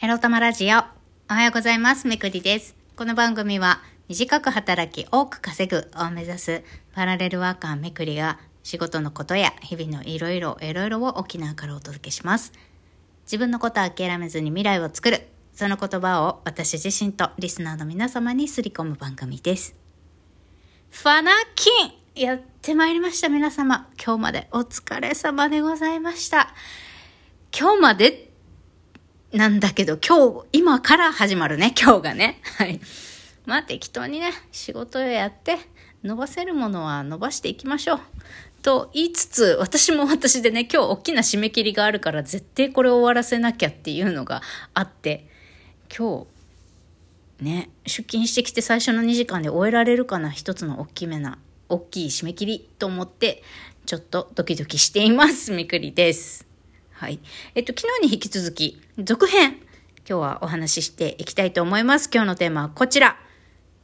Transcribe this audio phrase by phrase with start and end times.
[0.00, 0.78] エロ玉ラジオ。
[1.28, 2.06] おはようございます。
[2.06, 2.76] めくりです。
[2.94, 6.62] この番組は、短く働き多く稼ぐを目指す
[6.94, 12.52] パラレルワーカーめくりが仕事のことや日々のいろいろいろいろを沖縄からお届けします。
[13.24, 15.26] 自分のことを諦めずに未来を作る。
[15.52, 19.74] その言葉を私自身とリスナーの皆様にすり込む番組です。
[20.90, 23.88] ファナキンやってまいりました皆様。
[24.00, 26.54] 今日までお疲れ様でございました。
[27.52, 28.27] 今日まで
[29.32, 32.40] なんだけど、今日、今から始まるね、今日がね。
[32.56, 32.80] はい。
[33.44, 35.58] まあ適当にね、仕事をやって、
[36.02, 38.00] 伸ばせるものは伸ばしていきましょう。
[38.62, 44.42] と言いつつ、私も 私でね、今日大きな締め切りがあるから、絶対これ終わらせなきゃっていうのが
[44.72, 45.28] あって、
[45.94, 46.26] 今
[47.40, 53.42] 日、ね、出勤してきて最初の2時間で終えられるかな、一つの大きめな、大きい締め切りと思って、
[53.84, 55.52] ちょっとドキドキしています。
[55.52, 56.47] みくりです。
[56.98, 57.20] はい。
[57.54, 59.52] えっと、昨日に引き続き、続編、
[59.98, 62.10] 今日はお話ししていきたいと思います。
[62.12, 63.16] 今日のテーマはこちら。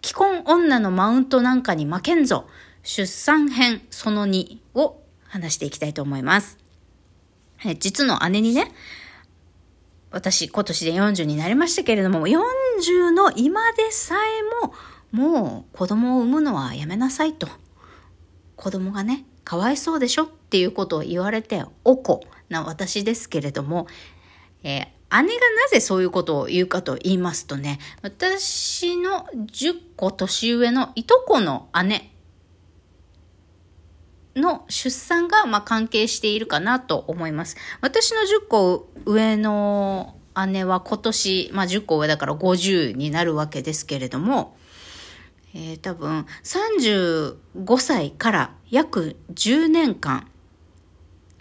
[0.03, 2.49] 既婚女のマウントなんかに負けんぞ。
[2.83, 6.59] 出産編その2を話していきたいと思います。
[7.65, 8.73] え実の姉にね、
[10.11, 14.75] 私今年で40になりましたけれども、40の今でさえも、
[15.13, 17.47] もう子供を産むのはやめなさいと。
[18.57, 23.87] 子供がね、かわいそうでしょっていうことを言われて、おこな私ですけれども、
[24.63, 24.87] えー
[25.23, 32.11] 姉がなぜそういうことを言うかと言いますとね、私の10個年上のいとこの姉
[34.35, 37.57] の出産がまあ関係しているかなと思います。
[37.81, 40.17] 私の10個上の
[40.49, 44.57] 姉は今年、まあ10個上だから50になるわけですけれども、
[45.55, 47.37] えー多分35
[47.79, 50.29] 歳から約10年間、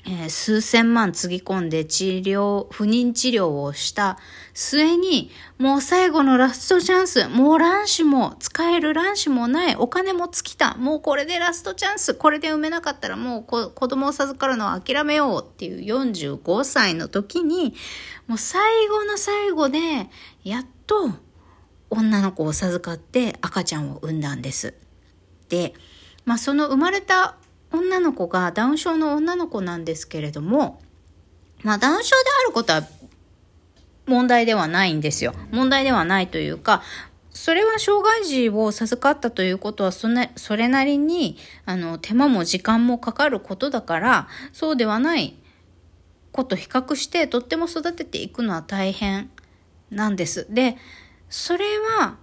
[0.06, 4.18] えー数千万つぎ込んで治療、不妊治療をした
[4.54, 17.74] 末に、もう最後のラストチャンス、もう卵子も使える卵子もない、お金も尽きた、もうこれでラストチャンス、これで産めなかったらもう子子供を授かるのは諦めようっていう45歳の時に、
[18.28, 20.10] もう最後の最後で、
[20.44, 21.12] やっと
[21.90, 24.74] 女の子を授かって赤ちゃんを産んだんです。
[25.48, 25.74] で、
[26.26, 27.38] まあその生まれた
[27.74, 30.80] 女の子がダウン症の女の子なんですけれども、
[31.64, 32.84] まあダウン症であることは
[34.06, 35.34] 問題ではないんですよ。
[35.52, 36.84] 問題ではないというか、
[37.32, 45.36] それは障害児を授かったということはそれそれなりにあの手間も時間もかかることだから、そうではない
[46.32, 49.32] こと比較してとっても育てていくのは大変
[49.90, 50.46] なんです。
[50.50, 50.78] で、
[51.28, 52.18] それは、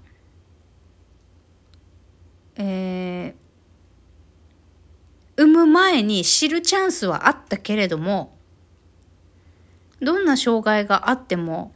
[2.55, 3.40] えー
[5.41, 8.37] 産む前に知るチャンスはあったけれども、
[10.03, 11.73] どんな障害があっても、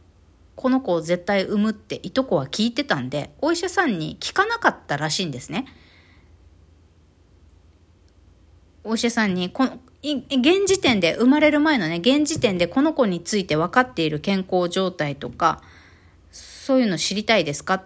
[0.55, 5.65] この子を絶対産むっていとこは聞いてたんで、お医者さんに聞かなかったらしいんですね。
[8.83, 15.63] お医者さんに、この、現時点で、生まれる前のね、現時点でこの子について分かっている健康状態とか、
[16.29, 17.83] そういうの知りたいですかっ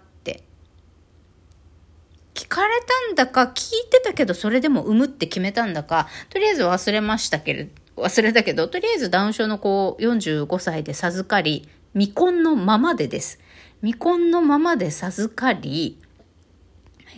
[2.40, 2.72] 聞かれ
[3.06, 13.40] たんだか、聞いてたけど、それでも産むって決めたんだか、とりあえず忘れましたけれど、忘れたけど、とりあえずダウン症の子を45歳で授かり、未婚のままでです。
[13.82, 15.98] 未婚のままで授かり、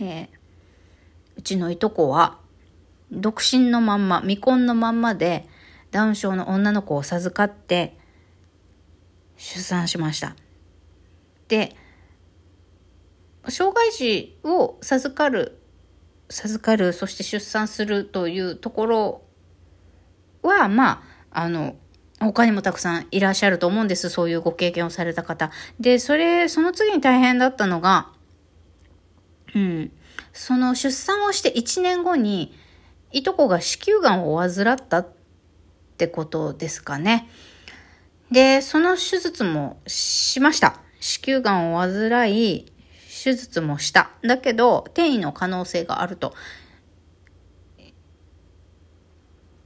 [0.01, 0.27] え
[1.37, 2.37] うちのいとこは、
[3.09, 5.47] 独身のまんま、未婚のまんまで、
[5.91, 7.97] ダウン症の女の子を授かって、
[9.37, 10.35] 出産しました。
[11.47, 11.77] で、
[13.49, 15.59] 障害児を授かる、
[16.29, 19.21] 授かる、そして出産するというところ
[20.41, 21.75] は、まあ、あの、
[22.19, 24.09] 他にもたくさんいらっしゃると思うんです。
[24.09, 25.51] そういうご経験をされた方。
[25.79, 28.09] で、それ、その次に大変だったのが、
[29.55, 29.91] うん、
[30.31, 32.53] その出産をして1年後に、
[33.11, 35.07] いとこが子宮がんを患ったっ
[35.97, 37.29] てことですかね。
[38.31, 40.79] で、その手術もしました。
[40.99, 42.72] 子宮がんを患い、
[43.23, 44.09] 手術もした。
[44.21, 46.33] だけど、転移の可能性があると。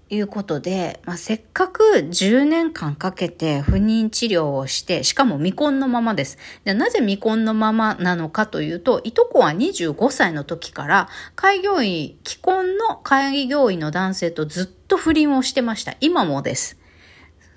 [0.09, 6.37] いうことで、まあ、せっかく10年間かけて不妊治療をして、しかも未婚のままです。
[6.63, 15.95] でなぜ未婚のままなのかというと、いとこは25歳の時から、開業医、既婚の開業医の男性とずっと不倫をしてました。
[15.99, 16.77] 今もです。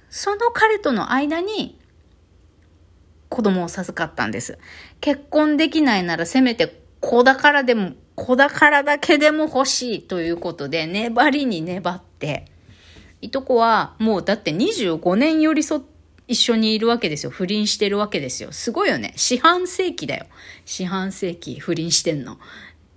[0.09, 1.80] その彼との間に、
[3.31, 4.59] 子供を授かったんです。
[5.01, 12.45] 結婚できないならせめて子宝でも、子宝だけでも欲しいということで、粘りに粘って、
[13.23, 15.89] いとこはもうだって25年寄り添って、
[16.31, 17.31] 一緒にいるわけですよ。
[17.31, 18.53] 不倫してるわけですよ。
[18.53, 19.13] すごいよね。
[19.17, 20.27] 四半世紀だよ。
[20.65, 22.39] 四半世紀不倫してんの。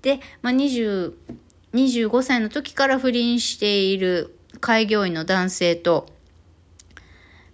[0.04, 1.14] で、まあ、20、
[1.74, 6.06] 25歳の時から不倫している開業医の男性と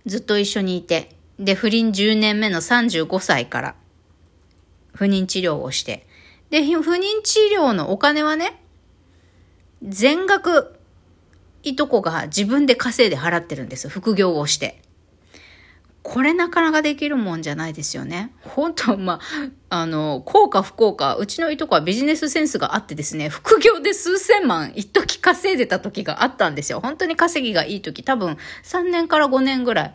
[0.06, 3.76] ずっと一緒にいて、で、不倫10年目の35歳から
[4.94, 6.06] 不妊治療をして、
[6.50, 8.62] で、不妊治療のお金はね、
[9.82, 10.76] 全額、
[11.64, 13.88] いとこが自分で稼いで払ってるんです。
[13.90, 14.82] 副業をして。
[16.02, 18.34] これなかなかできるもんじゃないですよね。
[18.42, 19.20] 本当ま
[19.70, 26.80] あ、あの、効果不効果、うちのいとこはビジネスセンスがあってですね、副業で数千万一時稼いでた時があったんですよ。
[26.80, 29.94] 本当に稼ぎがいい時、多分3年から5年ぐらい。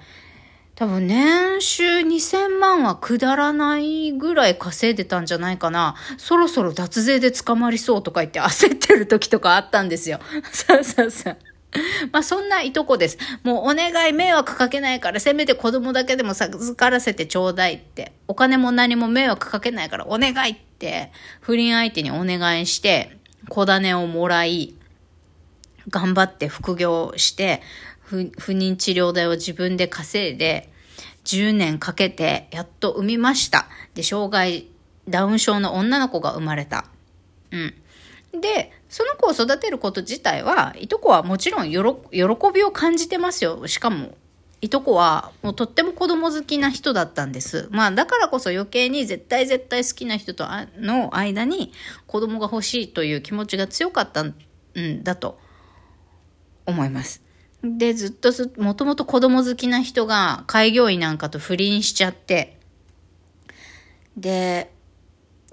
[0.74, 5.94] 多分年収2000万はくだらないぐらい稼いでたんじゃないかな。
[6.18, 10.18] そろそろ脱税で捕まりそうとか言って焦ってる時とかあったんですよ。
[10.52, 11.36] そうそうそう。
[12.12, 13.18] まあそんないとこです。
[13.44, 18.12] もうお願い迷惑かけないからせめて子供だけでも授からせてちょうだいって。
[18.26, 23.16] お金も何も迷惑かけないからお願いって不倫相手にお願いして
[23.48, 24.74] 小種をもらい
[25.88, 27.62] 頑張って副業して
[28.38, 30.70] 不妊治療代を自分で稼いで
[31.25, 33.66] 10年かけてやっと産みました。
[33.94, 34.66] で、障害、
[35.08, 36.87] ダウン症の女の子が生まれた。
[37.50, 38.40] うん。
[38.40, 41.78] で、その子を育てること自体は、いとこはもちろん喜
[42.52, 43.66] びを感じてますよ。
[43.66, 44.17] しかも、
[44.60, 47.69] いとこはもうとっても子供好きな人だったんです。
[47.70, 50.46] まあだからこそ余計に絶対絶対好きな人と
[50.78, 51.72] の間に
[52.06, 54.34] 子供が欲しいという気持ちが強かったん
[55.02, 55.38] だと
[56.64, 57.23] 思います。
[57.64, 62.58] で、ずっとずもともと子供好きな人が開業医なんかと不倫しちゃって、
[64.16, 64.70] で、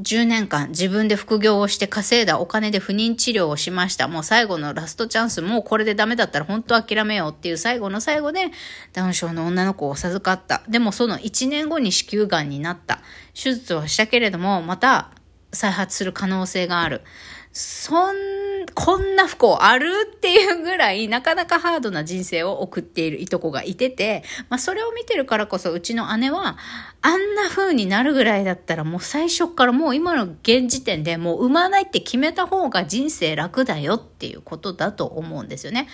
[0.02, 4.08] 10年間自分で副業をして稼いだお金で不妊治療をしました。
[4.08, 8.48] もう最後のラストチャンス、もうこれでダメだったら本当諦めようっていう最後の最後で
[8.94, 10.64] ダウン症の女の子を授かった。
[10.68, 13.00] でもその1年後に子宮癌になった。
[13.34, 15.12] 手術はしたけれども、また
[15.54, 17.02] 再発する可能性がある。
[17.54, 18.16] そん、
[18.74, 26.58] こんな不幸あるっていうぐらい、なかなかハードな人生を送っているいとこがいてて、まあそれを見てるからこそ、うちの姉は、
[27.02, 35.90] あんな風になるぐらいだったら、もう最初からもう今の現時点でもう産まないって決めた方が人生楽だよっていうことだと思うんですよね。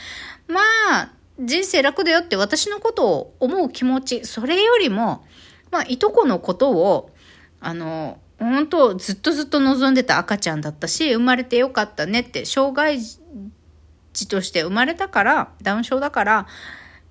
[0.48, 0.60] ま
[0.92, 5.25] あ、人生楽だよって私のことを思う気持ち、それよりも、
[5.71, 7.12] まあ、いとこのことを、
[7.60, 16.48] あの、本当ずっとずっと望んでた赤ちゃんだったし、生まれてよかったねって、障害児として生まれたから、ダウン症だから、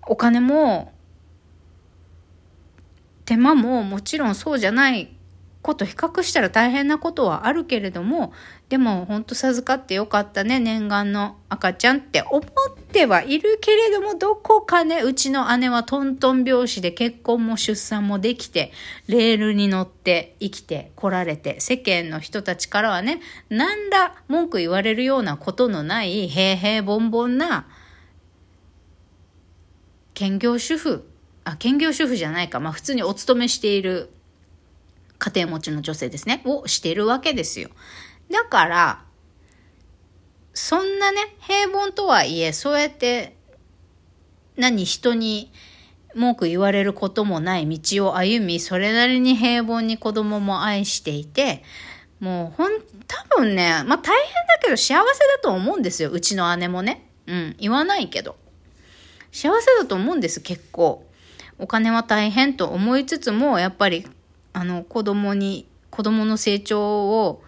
[0.07, 0.93] お金も、
[3.25, 5.16] 手間ももちろんそうじゃない
[5.67, 8.33] こと比較したら大変なことはあるけれども、
[8.69, 12.45] でも本当授かってよかったね、念願の赤ちゃんって思っ
[12.93, 18.71] てはいるけれども、どこかね、うちの姉はトントン拍子で結婚も出産もできて、
[19.09, 27.67] レールに乗って生きてこられて、世間の人たちからはね、何ら文句言われるようなことのない、平々凡々な、
[30.15, 31.11] 兼業主婦、
[31.43, 34.11] あ、兼業主婦じゃないか、まあ普通にお勤めしている
[35.19, 37.71] 家庭持ちの女性ですね、をしてるわけですよ。
[38.31, 39.03] だから、
[40.55, 43.37] そんなね、平凡とはいえ、そうやって、
[44.57, 45.53] 何、人に
[46.15, 51.63] 文句言われることもない道を歩み、それなりに平凡に子供も愛していて、
[52.21, 55.05] もうほん、多分ね、まあ大変だけど幸せだ
[55.43, 56.11] と思うんですよ。
[56.11, 57.11] うちの姉もね。
[57.27, 58.37] うん、言わないけど。
[59.31, 61.05] 幸せだと思うんです、結構。
[61.59, 64.07] お金は大変と思いつつも、やっぱり
[64.59, 67.43] あの子供に子供の成長を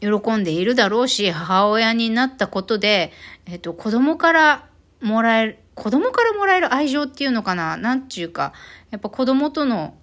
[0.00, 3.12] 喜んでいるだろうし母親になったことで、
[3.44, 4.66] えっと、子供から
[5.02, 7.76] もらえる子供からもらえる愛情っていうのかな？
[7.76, 8.54] なんちゅうか
[8.90, 9.94] やっぱ子供との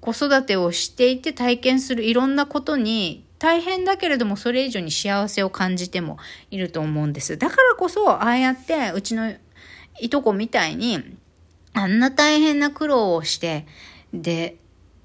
[0.00, 6.18] 子育てをしていて体験するいろんなことに大変だけれどもそれ以上に幸せを感じても
[6.50, 7.38] いると思うんです。
[7.38, 9.32] だからこそああやってうちの
[10.00, 11.16] いとこみたいに
[11.78, 13.66] あんな大変な苦労をして、
[14.12, 14.56] で、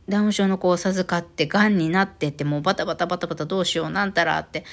[0.10, 4.66] ダウン症の子を授かって、癌になってって、もうバタバタバタバタどうしよう、なんたらって、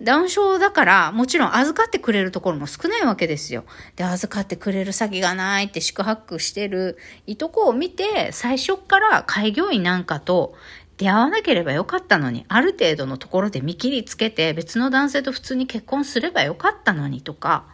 [0.00, 3.64] ダウン症だから、もちろん預かってくれるところも少ないわけですよ。
[3.96, 10.54] で、預かってくれる先がないって宿泊してるいとこを見て、最初から開業医なんかと
[10.96, 17.66] 出会わなければよかったのに、ある程度のところで見切りつけて、別の男性と普通に結婚すればよかったのにとか、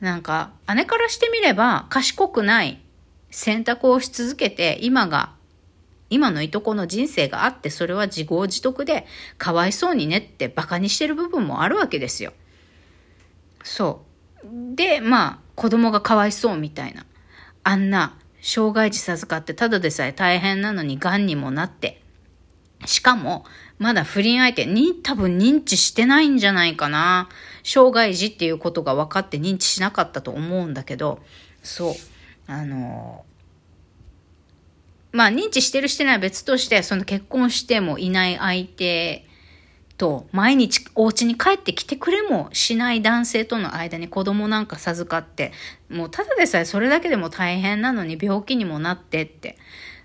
[0.00, 2.80] なんか、姉からしてみれば賢くない
[3.30, 5.32] 選択をし続けて、今が、
[6.08, 9.06] 今のいとこの人生があって、それは自業自得で、
[9.38, 12.32] かわいそうにねって馬鹿にしてる部分もあるわけですよ。
[13.62, 14.02] そ
[14.44, 14.74] う。
[14.74, 17.04] で、まあ、子供がかわいそうみたいな。
[17.62, 21.99] あんな、障害児授かってただでさえ大変なのに癌にもなって。
[22.86, 23.44] しかも、
[23.78, 27.28] まだ不倫相手に多分認知してないんじゃないかな。
[27.62, 31.20] 障害児っていうことが分かって認知しなかったと思うんだけど、
[31.62, 31.94] そう。
[32.46, 33.24] あの
[35.12, 39.26] まあ認知してるしてないは別として、その結婚してもいない相手
[39.96, 45.52] と毎日お家に帰ってきてくれもしない男性との間に子供なんか授かって、
[45.88, 49.58] もうただでさえそれだけでも大変なのに病気にもなってって、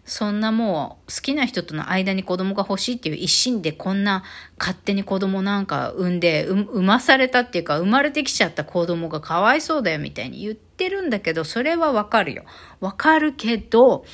[0.05, 4.24] そんなもう好きな人との間に子供が欲しいっていう一心でこんな
[4.59, 12.43] 勝手に子供なんか産んで、産まされたっていうか生まれてきちゃった子供がかわいそうだよみたいに言ってるんだけど、それはわかるよ。
[12.79, 14.05] わかるけど、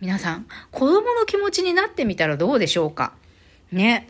[0.00, 3.14] 皆さん、子供の気持ちになってみたらどうでしょうか？
[3.72, 4.08] ね。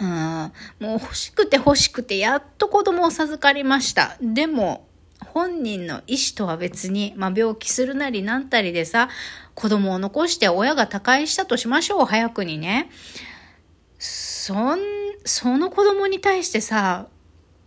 [0.00, 4.16] うん、もう欲しくて欲しくて、やっと子供を授かりました。
[4.20, 4.87] でも、
[5.38, 9.08] 本人の意思とは別に、まあ、病気するなりなんたりでさ、
[9.54, 12.90] 子供を残して親が他界したとしましょう、早くにね。
[14.00, 14.80] そん、
[15.24, 17.06] その子供に対してさ、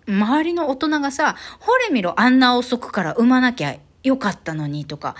[0.05, 5.15] 周りの大人がさ、ほれ見ろ、あんな遅くから産まなきゃよかったのにとか、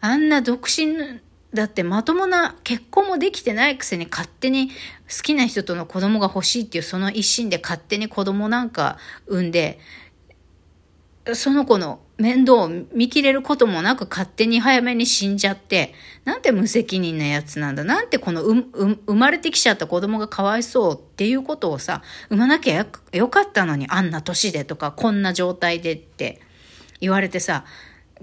[0.00, 1.20] あんな独身
[1.54, 8.98] だってまともな結婚もできてないくせに勝手に好きな人との子供が欲しいっていうその一心で勝手に子供なんか
[9.28, 9.78] 産んで、
[11.32, 17.82] その子の面倒を見切れることもなく勝手に早めに死んじゃって、なんて無責任なやつなんだ。
[17.82, 26.40] なんてこの生まれてきちゃった子供がかわいそうっていうことをさ、産まなきゃよかったのにあんな年でとかこんな状態でって
[27.00, 27.64] 言われてさ、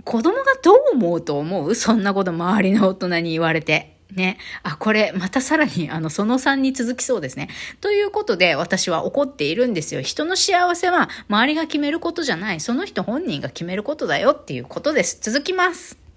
[0.05, 1.74] 子供がどう思うと思う？
[1.74, 3.98] そんなこと周りの大人に言われて。
[4.12, 4.38] ね。
[4.63, 7.50] あ、これ、またさらに、あの、その3に続きそうですね。
[7.80, 10.01] ということで、私は怒っているんですよ。
[10.01, 12.60] 人の幸せは、周りが決めることじゃない。
[12.60, 15.20] その人本人が決めることだよっていうことです。
[15.22, 16.11] 続きます。